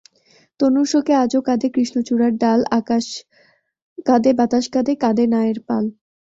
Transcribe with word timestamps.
তনুর 0.59 0.85
শোকে 0.91 1.13
আজও 1.23 1.39
কাঁদে 1.47 1.67
কৃষ্ণচূড়ার 1.75 2.31
ডালআকাশ 2.41 3.05
কাঁদে, 4.05 4.31
বাতাস 4.39 4.65
কাঁদে, 4.73 4.93
কাঁদে 5.03 5.25
নায়ের 5.33 5.59
পাল। 5.67 5.85